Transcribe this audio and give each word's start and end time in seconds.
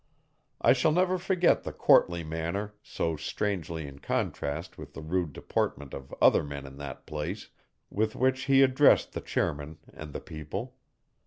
I 0.59 0.73
shall 0.73 0.91
never 0.91 1.19
forget 1.19 1.61
the 1.61 1.71
courtly 1.71 2.23
manner, 2.23 2.73
so 2.81 3.15
strangely 3.15 3.85
in 3.85 3.99
contrast 3.99 4.75
with 4.75 4.95
the 4.95 5.01
rude 5.03 5.31
deportment 5.31 5.93
of 5.93 6.11
other 6.19 6.43
men 6.43 6.65
in 6.65 6.77
that 6.77 7.05
place, 7.05 7.49
with 7.91 8.15
which 8.15 8.45
he 8.45 8.63
addressed 8.63 9.13
the 9.13 9.21
chairman 9.21 9.77
and 9.93 10.11
the 10.11 10.19
people. 10.19 10.75